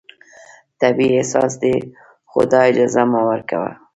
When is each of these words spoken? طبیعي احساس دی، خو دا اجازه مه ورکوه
طبیعي 0.81 1.15
احساس 1.17 1.53
دی، 1.61 1.75
خو 2.29 2.39
دا 2.51 2.59
اجازه 2.69 3.03
مه 3.11 3.21
ورکوه 3.29 3.69